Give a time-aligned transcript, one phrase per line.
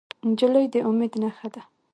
[0.29, 1.61] نجلۍ د امید نښه ده.